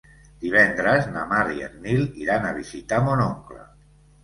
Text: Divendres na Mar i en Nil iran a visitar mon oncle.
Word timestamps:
Divendres 0.45 1.09
na 1.17 1.25
Mar 1.35 1.43
i 1.59 1.67
en 1.67 1.77
Nil 1.85 2.03
iran 2.23 2.49
a 2.49 2.57
visitar 2.59 3.05
mon 3.11 3.25
oncle. 3.31 3.63